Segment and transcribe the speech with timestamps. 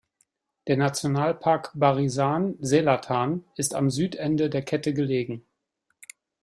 [0.65, 5.45] Der Nationalpark Barisan Selatan ist am Südende der Kette gelegen.